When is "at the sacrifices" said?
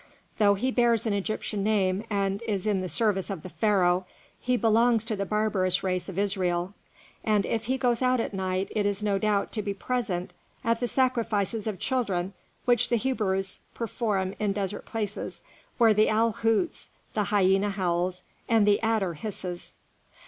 10.63-11.67